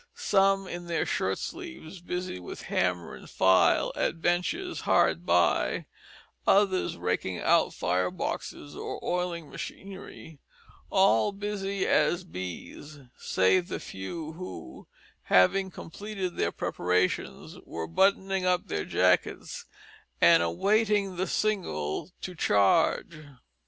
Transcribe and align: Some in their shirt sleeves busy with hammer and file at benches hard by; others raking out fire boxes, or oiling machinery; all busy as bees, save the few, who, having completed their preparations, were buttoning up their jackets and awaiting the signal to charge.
Some 0.15 0.65
in 0.67 0.87
their 0.87 1.05
shirt 1.05 1.37
sleeves 1.37 2.01
busy 2.01 2.39
with 2.39 2.63
hammer 2.63 3.13
and 3.13 3.29
file 3.29 3.91
at 3.95 4.19
benches 4.19 4.79
hard 4.81 5.27
by; 5.27 5.85
others 6.47 6.97
raking 6.97 7.37
out 7.37 7.75
fire 7.75 8.09
boxes, 8.09 8.75
or 8.75 8.99
oiling 9.05 9.51
machinery; 9.51 10.39
all 10.89 11.31
busy 11.31 11.85
as 11.85 12.23
bees, 12.23 12.97
save 13.15 13.67
the 13.67 13.79
few, 13.79 14.31
who, 14.33 14.87
having 15.25 15.69
completed 15.69 16.35
their 16.35 16.51
preparations, 16.51 17.57
were 17.63 17.85
buttoning 17.85 18.43
up 18.43 18.65
their 18.69 18.85
jackets 18.85 19.65
and 20.19 20.41
awaiting 20.41 21.15
the 21.17 21.27
signal 21.27 22.09
to 22.21 22.33
charge. 22.33 23.19